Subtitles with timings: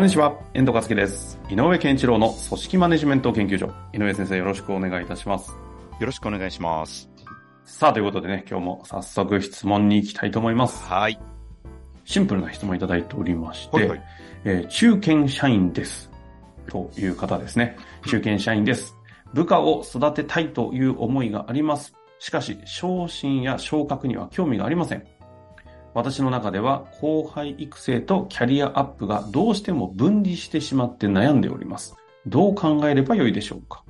[0.00, 1.38] こんにちは、遠藤和樹です。
[1.50, 3.70] 井上健一郎の組織マネジメント研究所。
[3.92, 5.50] 井上先生、よろしくお願いいたします。
[5.50, 7.10] よろしくお願いします。
[7.66, 10.82] さあ、ということでね、今日も早速質問に行きたいと思います。
[10.84, 11.20] はい。
[12.06, 14.02] シンプルな質問いただいておりまして、はいはい、
[14.44, 16.10] えー、中堅社員です。
[16.66, 17.76] という方ですね。
[18.06, 18.96] 中堅社員です。
[19.34, 21.92] 部下を育てたいという思いがあります。
[22.18, 25.04] しかし、昇進や昇格には興味がありません。
[25.94, 31.96] 私の中では後輩育成とキャリアアップがどうしても分離してしまって悩んでおります。
[32.26, 33.82] どう考えればよいでしょうか？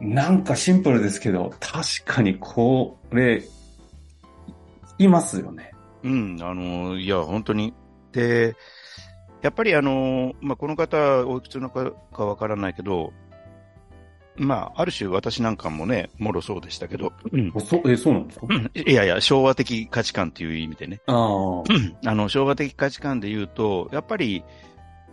[0.00, 3.42] なんかシンプルですけど、確かにこれ、
[4.98, 5.72] いますよね。
[6.02, 7.72] うん、あの、いや、本当に。
[8.12, 8.54] で、
[9.40, 13.12] やっぱりあの、まあ、この方、おいくつのかかわからないけど、
[14.36, 17.12] まあ、ある種私なんかもね、もろそうでしたけど。
[17.32, 21.00] うん、そえ、そうなんですか、いやいや、昭和的価値観っていう意味でね。
[21.06, 21.62] あ
[22.04, 24.44] あの、昭和的価値観で言うと、やっぱり、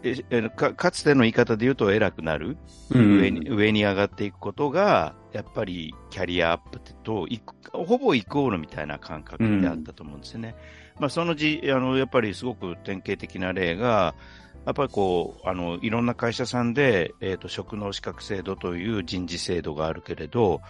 [0.04, 2.58] えかかつての言い方で言うと偉くなる、
[2.90, 7.28] うん、上に、上に上がっていくことが、やっぱりキャリアアップと、
[7.72, 10.56] ほぼイコールみたいな感覚であったと思うんですよね。
[10.96, 14.16] うん、まあ、そのじ、あの、やっぱりすごく典型的な例が、
[14.66, 20.62] やっぱりこう、あの、いろんな会社さんで、えっ、ー、と、職能資格制度という人事制度があるけれど、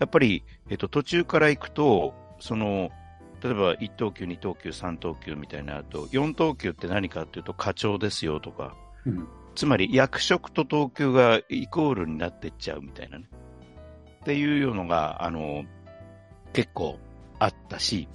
[0.00, 2.90] やっぱり、えっ、ー、と、途中から行くと、その、
[3.42, 13.28] 例えば1等級、2等級、3等級みたいなと、4等級って何かっていうと課長ですよとか、うん、つまり役職と等級がイコールになっていっちゃうみたいなね。
[14.22, 15.64] っていうのが、あの、
[16.54, 16.98] 結構
[17.38, 18.08] あったし、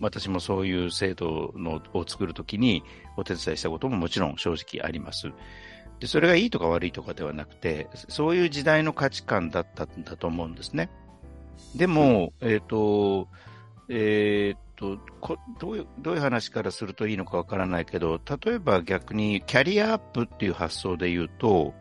[0.00, 2.82] 私もそういう制度のを作るときに
[3.16, 5.32] お手伝いしたことももちろん正直あります。
[6.00, 10.90] で、それがいいとか悪いとかではなくて、そういう時代の価値観だったんだと思うんですね。
[11.74, 13.28] でも、えっ、ー、と、
[13.88, 14.98] えっ、ー、と
[15.58, 21.74] どういう、どういう話からするといいのかわからないけど、例えば逆にキャリアアップっていう発想で言うと、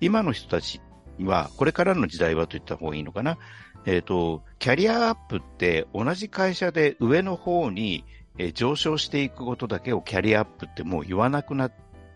[0.00, 0.80] 今の人たち
[1.20, 3.38] は、これからの時代はと言った方がいいのかな。
[3.88, 8.04] えっ、ー、と、キャリアアップって同じ会社で上の方に、
[8.36, 11.72] え上昇していくことだけをキャリアアップってもう言わなくなっ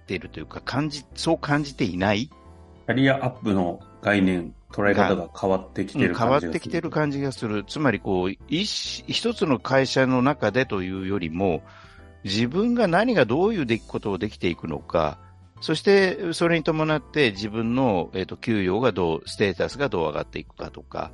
[0.07, 2.27] ているというか、感じ、そう感じていない？
[2.27, 6.19] キャリアアップの概念、捉え方が変わってきてる感じがする。
[6.19, 7.65] 変わってきてる感じがする。
[7.67, 11.63] つまりこう、一一つの会社の中でというよりも、
[12.23, 15.19] 自分が何がどういうできことをできていくのか、
[15.63, 21.13] そしてそれに伴って自分の、えーと給与がどう、ステータスがどう上がっていくかとか、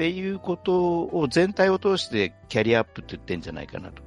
[0.00, 4.02] っていうことを全体を通してキャリアアップって言ってんじゃないかなと。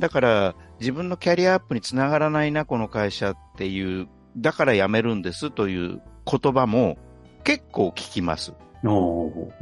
[0.00, 6.98] だから自分のキャリアアップにつながらないな、この会社っていう、だから辞めるんですという言葉も
[7.44, 8.54] 結構聞きます。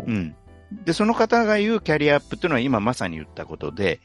[0.06, 0.34] うん。
[0.86, 4.00] で、その方が言うキャリアアップっていうのは今まさに言ったことで、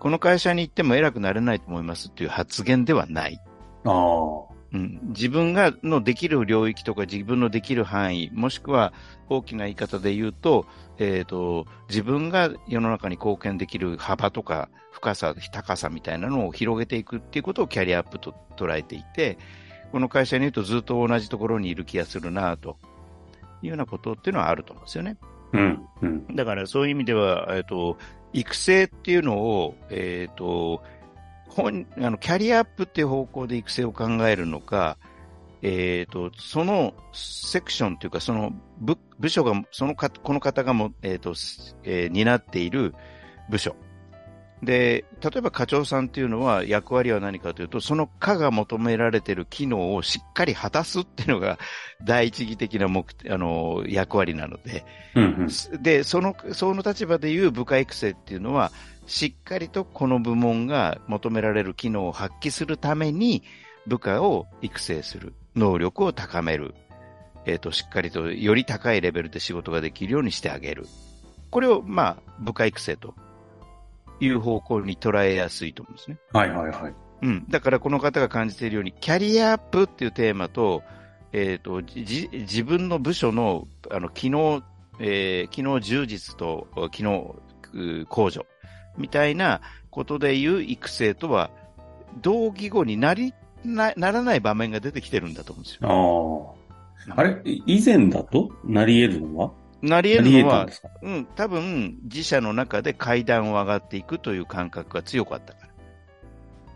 [0.00, 3.40] この会社に行っても偉くなれないと思いますっていう発言ではない。
[3.84, 4.57] ああ。
[4.72, 8.92] うん、自分がのできる領域とか自分のできる範囲、もしくは
[9.28, 10.66] 大きな言い方で言うと、
[10.98, 19.38] えっ、ー、と、自分が世の中に貢献できる幅とか深さ、高さみたいなのを広げていくっていうことをキャリアアップと捉えていて、
[19.90, 22.76] この会社に言うとずっと同じところにいる気がするなと
[23.62, 25.16] いうようなことっていうのはあると思うんですよね。
[25.52, 25.86] うん。
[26.02, 27.96] うん、だからそういう意味では、えっ、ー、と、
[28.34, 30.82] 育成っていうのを、えっ、ー、と、
[31.48, 34.98] 本、あの、キャリアアップっていう方向で育成を考えるのか、
[35.62, 41.30] えっ、ー、と、そのセクションというか、その部部署が、そのか、この方がも、えっ、ー、と、
[41.82, 42.94] えー、担っている
[43.50, 43.74] 部署。
[44.62, 51.58] で、例えば課長さんっていうのは役割は何かというと、その課が求められている機能をしっかり果たすっていうのが
[52.04, 54.84] 第一義的な目、あの、役割なので、
[55.14, 58.72] うんうん、で、その、その立場でいう部下育成っていうのは、
[59.08, 63.42] しっかりとこの部門が求められる機能を発揮するために、
[63.86, 66.74] 部下を育成する、能力を高める、
[67.46, 70.86] えっ、ー、と、しっかりとより高いレベルで仕事ができるようにしてあげる。
[71.50, 73.14] これを、まあ、部下育成と
[74.20, 76.18] いう方向に捉えやすいと思うんですね。
[76.34, 76.94] はいはいはい。
[77.22, 77.46] うん。
[77.48, 80.82] だからこの方が感じているように、キャリアアップっていうテーマと、
[81.32, 84.62] えっ、ー、と、自分の部署の、あの、機能、
[85.00, 87.36] えー、機能充実と機能
[88.10, 88.44] 向上。
[88.98, 89.60] みたいな
[89.90, 91.50] ことでいう育成とは、
[92.20, 93.32] 同義語になり
[93.64, 96.54] なならない場面が出てきてるんだと思うんですよ。
[97.08, 97.20] ああ。
[97.20, 97.40] あれ？
[97.44, 98.50] 以前だと？
[98.64, 99.52] なり得るのは？
[99.80, 100.66] なり得るのは、
[101.02, 105.68] うん、多分自社の中で階段を上がっていくという感覚が強かったから。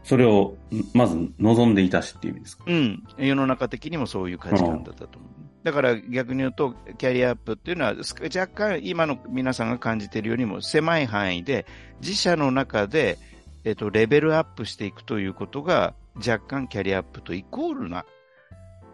[0.05, 0.57] それを、
[0.95, 2.65] まず望んでいたしっていう意味ですか？
[2.67, 3.05] うん。
[3.19, 5.31] 世の中的にもそういう価値観だったと思う。
[5.65, 11.67] だから逆に言うと、キャリアアップっていうのは、若干今の皆さんが感じているよりも狭い範囲で、
[12.01, 13.19] 自社の中で、
[13.65, 18.05] えっと、レベルアップしていくということが、若干キャリアアップとイコールな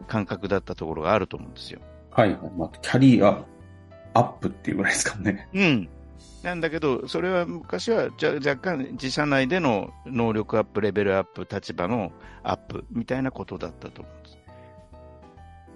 [0.06, 1.80] 感覚だったところがあると思うんですよ。
[2.10, 2.50] はいはい。
[2.56, 3.42] まあ、キャリア
[4.14, 5.48] アップっていうぐらいですかね。
[5.54, 5.88] うん。
[6.42, 12.12] なんだけど、それは昔は若干自社内での能力アップ、レベルアップ、立場の
[12.42, 14.17] アップみたいなことだったと思うん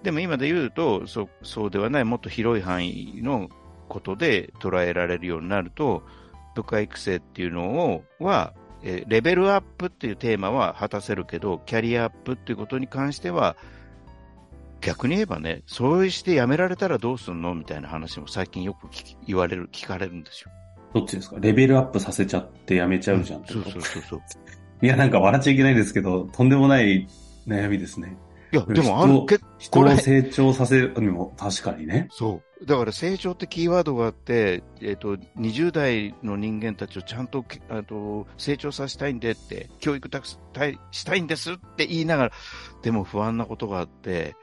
[0.03, 3.49] でも今で言うと、そそうではない、もっと広い範囲の
[3.87, 6.03] ことで捉えられるようになると、
[6.55, 8.53] 部下育成っていうのをは、
[8.83, 13.55] えレベルアップっていうテーマは果たせるけど、キャリアアップっていうことに関しては、
[14.81, 18.89] 逆に言えばね、そうして辞められたらどうすんのみたいな話も最近よく
[19.25, 20.51] 言われる、聞かれるんですよ。
[20.93, 21.37] どっちですか？
[21.39, 24.21] レベルアップさせちゃって辞めちゃうじゃん、うん、そうそうそうそう。
[24.81, 27.07] いや、なんか笑っちゃいけないですけど、とんでもない
[27.47, 28.17] 悩みですね。
[28.53, 29.87] いや、でもある、結構。
[29.87, 32.07] 人を成長させるにも確かにね。
[32.11, 32.65] そう。
[32.65, 42.31] だから成長ってキーワードがあって、えっ、ー、と、20代の人間たちをちゃんと、あと、成長させたいんでって、教育たくしたいしたいんですって言いながら、
[42.83, 44.35] でも不安なことがあって、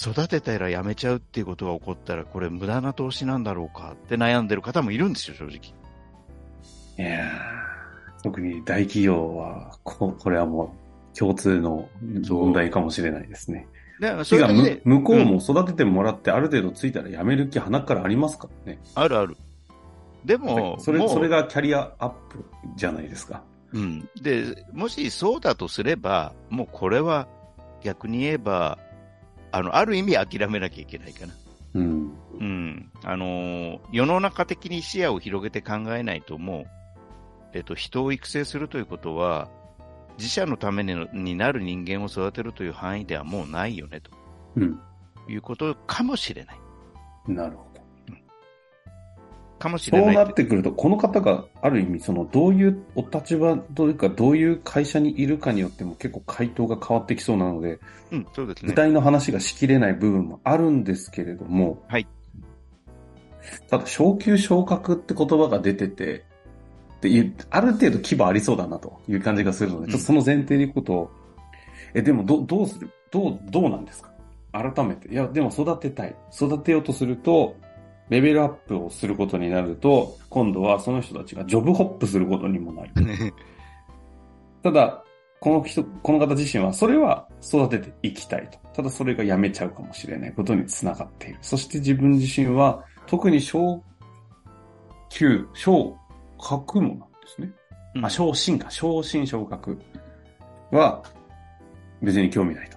[0.00, 5.74] 育てたらやめちゃうっていうことが起こったら、これ無駄な投資なんだろうかって悩んでる方もいるんですよ、正直。
[6.98, 7.30] いや
[8.22, 10.85] 特に大企業は、ここれはもう
[11.18, 11.88] 共通の
[12.28, 13.66] 問題かもしれないですね。
[14.00, 14.48] だからそれが
[14.84, 18.48] 向こうも育ててもらって、ある程度ついたら辞める気鼻からありますか？
[18.66, 18.78] らね。
[18.94, 19.36] あるある。
[20.24, 22.44] でも、それ、それがキャリアアップ
[22.76, 23.42] じゃないですか？
[23.72, 24.08] うん。
[24.20, 27.28] で、もしそうだとすれば、もうこれは
[27.82, 28.78] 逆に言えば、
[29.52, 31.32] あの、ある意味諦めなきゃいけないかな。
[31.74, 32.12] うん。
[32.40, 32.90] うん。
[33.04, 36.66] あのー、世の中的に視野を広げて考えないともう、
[37.54, 39.48] えっと、人を育成するということは、
[40.18, 44.10] 自社のためになる人間を育てるという範囲ではもうないよね、と、
[44.56, 44.80] うん、
[45.28, 46.56] いうことかもしれない。
[47.28, 47.80] なるほど。
[48.08, 48.22] うん、
[49.58, 50.14] かもしれない。
[50.14, 57.78] そうなってくると、この方がある意味、その、どういうお立場というか、どういう会社にいるかによっても結構回答が変わってきそうなので、
[58.10, 58.68] うん、そうですね。
[58.68, 62.06] 具体の話がしきれない部分もあるんですけれども、はい。
[63.68, 66.24] ただ、昇級昇格って言葉が出てて、
[66.96, 71.10] っていう、ある程度規模ありそうだなという感じがするので、ちょっとその前提でいくと、
[71.94, 72.90] え、でもど、どうする？
[73.10, 74.10] どう、どうなんですか？
[74.52, 75.08] 改めて。
[75.08, 76.16] いや、でも育てたい。
[76.34, 77.56] 育てようとすると、
[78.08, 82.90] レベルアップをすることになると、今度はその人たちがジョブホップすることにもなる。
[84.62, 85.02] ただ、
[85.40, 88.58] この人、この方自身は、それは育てていきたいと。
[88.72, 91.38] ただそれがやめちゃうかもしれないことにつながっている。
[91.42, 93.82] そして自分自身は、特に小
[95.10, 95.96] 級、小
[96.38, 97.50] 格もなんですね。
[97.94, 98.70] うん、あ、昇進か。
[98.70, 99.78] 昇進昇格
[100.70, 101.02] は
[102.02, 102.76] 別に興味ないと。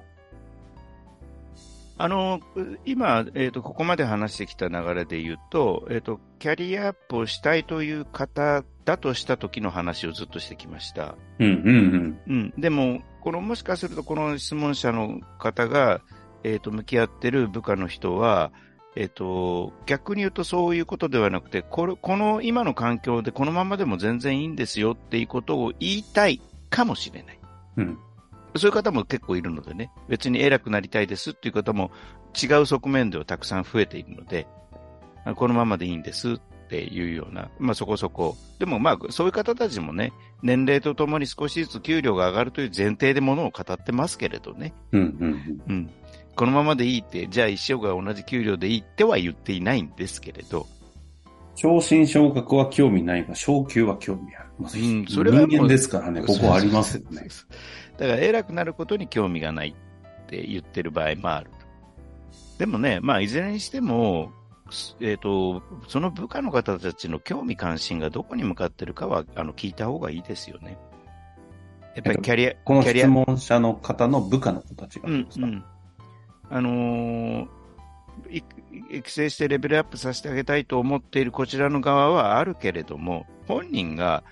[2.02, 2.40] あの、
[2.86, 11.16] 今、えっ、ー、と、ここまで話してきた流れで言うと、えっ、ー、と、キャリアアップをしたいという方だとした時の話をずっとしてきました。
[11.40, 12.54] うん、うん、うん。
[12.58, 16.00] でも、この、もしかするとこの質問者の方が、
[16.46, 18.54] えっ、ー、と、向き合ってる部下の人は、
[19.00, 27.40] えっと、逆に言うとそういうことではなくて、これ、この今の環境でこのままでも全然いいんですよっていうことを言いたいかもしれない。
[27.78, 27.98] うん。
[28.58, 31.92] そういう方も結構いるのでね、別に偉くなりたいですっていう方も
[32.36, 34.48] 違う側面ではたくさん増えているので、
[35.36, 38.36] このままでいいんですっていうような、まあそこそこ。
[38.60, 40.12] でもまあそういう方たちもね、
[40.44, 44.74] 年齢とともに少しずつ給料が上がるという前提でものを語ってますけれどね。
[44.92, 45.90] うんうんうん。
[46.40, 46.46] うん。
[46.46, 50.68] このままでいいって、じゃあ一生が同じ給料でいいっては言っていないんですけれど。
[51.56, 54.50] 昇進昇格は興味ないが、昇給は興味ある。
[54.60, 57.28] まあ、うん、それは人間ですからね、ここありますよね。
[57.98, 61.52] だから偉くなることに興味がないって言ってる場合もある。
[62.58, 64.32] でもね、まあいずれにしても、
[65.02, 70.78] えっ、ー、と、その部下の方たちの興味関心がどこに向かってるかは、あの、聞いた方がいいですよね。
[71.96, 75.64] やっぱりキャリア、この質問者の方の部下の子たちがですか、うんうん
[76.50, 78.44] あのー、
[78.92, 84.24] 育成してレベルアップさせてあげたいと思っているこちらの側はあるけれども、本人が、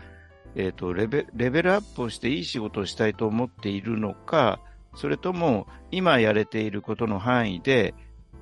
[0.55, 4.59] えーと、レベレベルアップをしていい仕事をしたいと思っているのか、
[4.95, 7.93] それとも今やれていることの範囲で、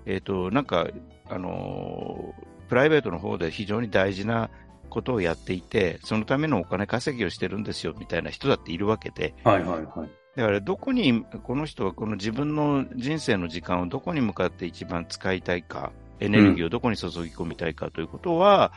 [0.06, 0.88] えっ、ー、と、なんか、
[1.30, 4.50] あのー、プライベートの方で非常に大事な、
[4.96, 9.34] ことをやっていて、そのためのお金稼ぎをしてるんですよみたいな人だっているわけで。
[9.44, 10.10] はいはいはい。
[10.36, 18.74] だからどこに、この人はこの自分の人生の時間をどこに向かって一番使いたいか、エネルギーをどこに注ぎ込みたいかということは、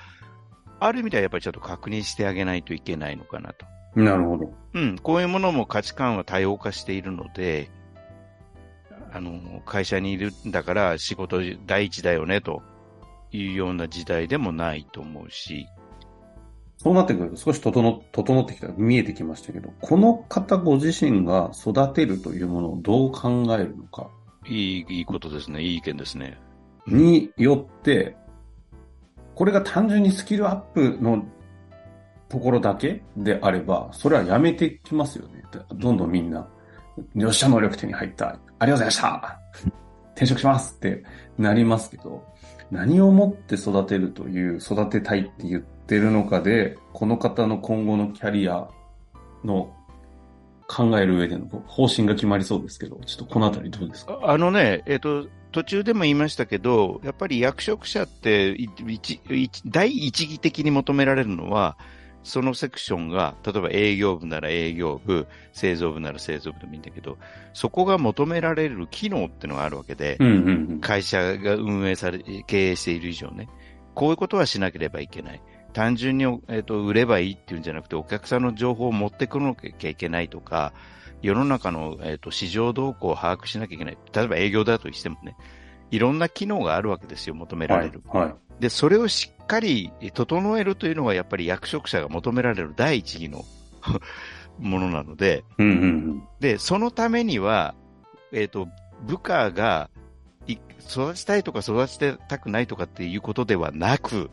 [0.81, 3.67] うん、ある意味ではやっぱりちょっと確認してあげないといけないのかなと。
[3.97, 4.55] なるほど。
[4.75, 7.71] うん、こういうものも価値観は多様化しているので、
[9.13, 12.63] あの、会社にいるんだから仕事第一だよねと
[13.33, 15.67] いうような時代でもないと思うし。
[16.79, 24.09] そうなってくると少し整整ってきた、見えてきましたけど、この方ご自身が育てるというものをどう考えるのか？
[24.47, 25.61] いい、いいことですね。
[25.61, 26.39] いい意見ですね。
[26.87, 28.17] によって、
[29.35, 31.25] これが単純にスキルアップの
[32.29, 35.43] ところだけであれば、それはやめてきますよね。
[35.75, 36.49] どんどんみんな、
[37.17, 38.29] よっしゃ能力手に入った。
[38.29, 39.41] ありがとうございました
[40.15, 41.05] 転職しますって
[41.39, 42.25] なりますけど、
[42.71, 48.69] 何をもって育てるという、育てたいって言ってるのかで、この方の今後のキャリア
[49.45, 49.75] の
[50.69, 54.21] 考える上での方針が決まりそうですけど、ちょっとこのあたりどうですか？
[54.23, 58.55] あのね、えっ、ー、と、途中でも言いましたけど、やっぱり役職者って
[59.65, 61.79] 第一義的に求められるのは、
[62.23, 67.17] そのセクションが、例えば営業部なら営業部、製造部なら製造部でもいいんだけど、
[67.55, 73.49] そこが求められる機能っていうのがあるわけで、うんうんうん、会社が運営され、経営している以上ね、
[73.95, 75.41] こういうことはしなければいけない。
[75.73, 80.73] 単純に、えーと、売ればいいっていうんじゃなくて、お客さんの情報を持ってくるなきゃいけないとか、
[81.23, 83.99] 世の中の、えーと、市場動向を把握しなきゃいけない。
[84.13, 85.37] 例えば営業だとしてもね、
[85.91, 88.03] いろんな機能があるわけですよ、求められる。
[88.09, 93.45] はい、はい、で、それをしっかり整えるというのがやっぱり役職者が求められる第一義の
[94.59, 97.75] ものなので、うんうんうん、で、そのためには、
[98.33, 98.69] えっ、ー、と、
[99.07, 99.91] 部下が
[100.89, 104.31] 育ちたいとか育てたくないとかっていうことではなく、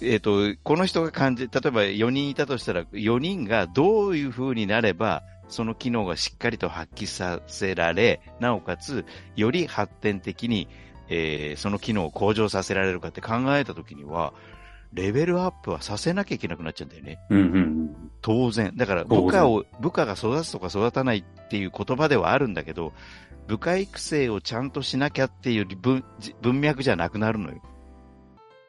[0.00, 9.04] えっ、ー、と、この人が感じ、例えば4人いたとしたら、4人がどういう風になれば、その機能がしっかりと発揮させられ、なおかつ、
[9.36, 10.68] より発展的に、
[11.08, 14.34] えー、その機能を向上させられるかって考えたときには、
[14.92, 17.18] レベルアップはさせなきゃいけなくなっちゃうんだよね。
[17.30, 18.72] うんうんうん、当然。
[18.76, 22.92] だから部下を、部下が育つとか育たないっていう言葉ではあるんだけど、
[23.46, 26.04] 部下育成をちゃんとしなきゃっていう文
[26.42, 27.62] 文脈じゃなくなるのよ。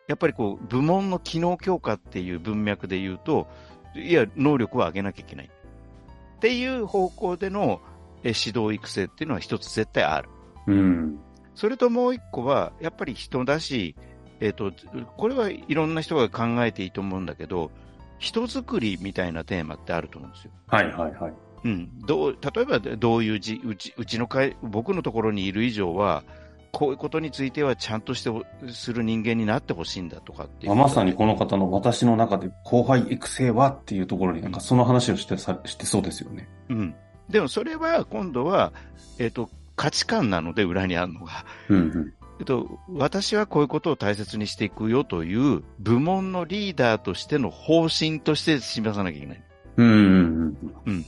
[0.09, 3.47] やっぱりこう、部門の機能強化っていう文脈で言うと、
[3.93, 5.45] いや、能力を上げなきゃいけない。
[5.45, 7.79] っていう方向での
[8.23, 10.29] 指導育成っていうのは一つ絶対ある。
[10.65, 11.19] うん。
[11.53, 13.95] それともう一個は、やっぱり人だし、
[14.39, 14.73] えっ、ー、と、
[15.15, 17.69] これはいろんな人が考えていいと思うんだけど、
[18.17, 20.51] 人作りみたいなテーマってあると思うんですよ。
[20.65, 21.33] はいはいはい。
[21.65, 21.99] うん。
[21.99, 26.23] どう、例えばどういうじ、うち、うちの会、僕のところにいる以上は、
[26.71, 28.31] こういうことについてはちゃんとして
[28.71, 30.75] する人間になってほしいんだとかっていう。
[30.75, 36.47] まさにこの方の私の中で後輩育成はっていうところになんかその話をしてさ、してそうですよね。
[36.69, 36.95] うん。
[37.29, 38.71] でもそれは今度は、
[39.17, 41.45] えっ、ー、と、価値観なので、裏にあるのが。
[41.69, 49.43] うんうんえっと、私はこういうことを大切にしていくよという部門のリーダーとしての方針として示さなきゃいけない。
[49.75, 50.75] うんうんうん。
[50.85, 51.05] うん。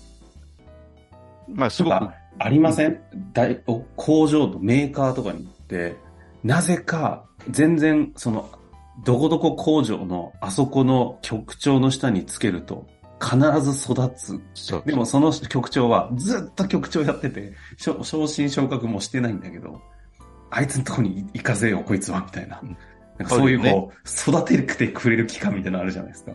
[1.48, 2.10] まあ、すごく。
[2.44, 3.00] ありません？
[3.34, 3.56] 大
[3.96, 5.96] 工場とメーカーとかに行って、
[6.44, 8.50] なぜか全然その、
[9.06, 12.88] どこどこ工場のあそこの局長の下につけると、
[13.22, 14.42] 必ず育つ。
[14.86, 19.80] でもその局長はずっと局長やってて、昇進昇格もしてないんだけど、
[20.50, 22.62] あいつのとこに行かせよ、こいつは、みたいな。
[23.20, 26.32] なんかそういうこう、育ててくれる期間みたいなのあるじゃないですか。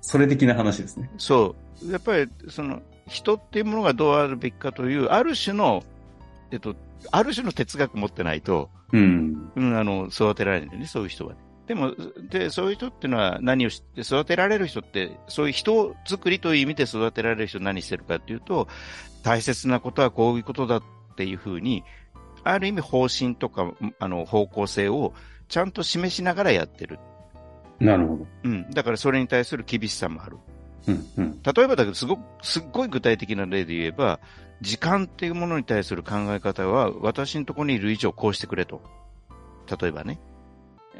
[0.00, 1.08] それ的な話ですね。
[1.16, 1.92] そう。
[1.92, 5.82] やっぱり、その、人っていうものがどうあるべきかという、ある種の、
[6.52, 6.76] えっと、
[7.10, 9.50] ある種の哲学持ってないと、うん。
[9.56, 11.38] うん、あの、育てられないんだよね、そういう人は、ね。
[11.66, 11.94] でも、
[12.30, 18.68] で、そういう人っていうのは何をして育てられる人って、そういう人作りという意味で育てられる人何してるかっていうと、
[19.24, 20.82] 大切なことはこういうことだっ
[21.16, 21.82] ていうふうに、
[22.44, 25.14] ある意味方針とか、あの、方向性を
[25.48, 26.98] ちゃんと示しながらやってる。
[27.80, 28.26] なるほど。
[28.44, 28.70] うん。
[28.70, 30.38] だからそれに対する厳しさもある。
[30.86, 34.20] うんうん、例えばだけど、すごく、すっごい具体的な例で言えば、
[34.60, 38.82] 時間っていうものに対する考え方は、私のところにいる以上こうしてくれと。
[39.80, 40.20] 例えばね。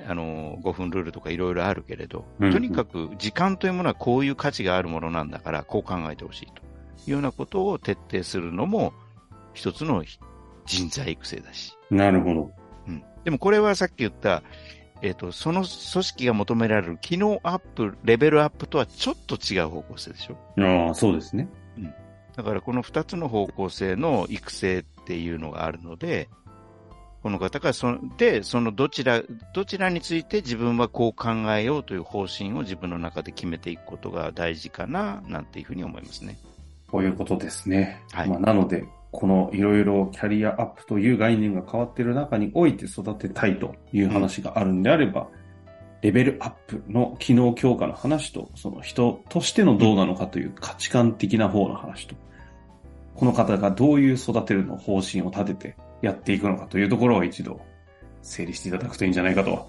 [0.06, 6.62] あの、5分ルールとかいろいろあるけれど、とにかく時間というものはこういう価値があるものなんだから、こう考えてほしいと
[7.06, 8.92] いうようなことを徹底するのも、
[9.52, 10.04] 一つの
[10.64, 11.76] 人材育成だし。
[11.90, 12.50] なるほど。
[12.86, 13.02] うん。
[13.24, 14.42] でもこれはさっき言った、
[15.02, 20.36] えっ、ー、と、その組織が求められる機能アップ、レベルアップとはちょっと違う方向性でしょ？
[20.58, 21.48] ああ、そうですね。
[21.78, 21.94] うん。
[22.36, 26.28] だからこの二つの方向性の育成っていうのがあるので、
[27.22, 29.22] この方がそ、で、そのどちら、
[29.54, 36.38] どちらについて自分はこう考えようという方針を自分の中で決めていくことが大事かな、なんていうふうに思いますね。
[36.88, 38.02] こういうことですね。
[38.12, 38.28] はい。
[38.28, 45.28] まあ、なので、このいろいろキャリアアップという概念が変わっている中において育てたいという話があるんであれば、うん、
[46.02, 52.14] レベルアップの機能強化の話と、その人としてのどうなのかという価値観的な方の話と、
[53.14, 57.60] この方がどういう育てるの方針を立ててやっていくのかというところを一度
[58.22, 59.68] 整理していただくといいんじゃないかと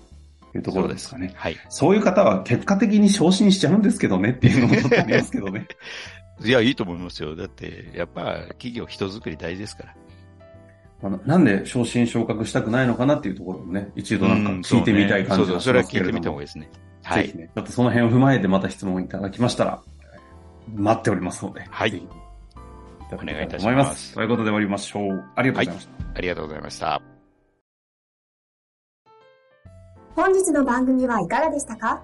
[0.55, 1.33] いうところですかね。
[1.36, 1.57] はい。
[1.69, 5.67] そういう方は結果的に昇進しちゃうんですけどねっていうのもありますけどね。
[6.43, 7.36] いや、いいと思いますよ。
[7.36, 9.95] だって、やっぱ企業人づくり大事ですから。
[11.03, 16.69] あのなんで昇進昇格したくないのかなっていうところもね、一度なんか聞いてみたい感じがしますけれども、うん、そうそうそれは聞いてみた方がいいですね。
[17.03, 17.24] はい。
[17.25, 19.81] ぜひね、ちょっとその辺を踏まえてまた質問いただきましたら、
[20.75, 21.91] 待っておりますので、はい。
[21.91, 22.07] ぜひ
[23.13, 24.13] お願いいたします。
[24.13, 25.25] ということで終わりましょう。
[25.36, 26.03] ありがとうございました。
[26.03, 27.01] はい、ありがとうございました。
[30.15, 32.03] 本日の番組はいかがでしたか？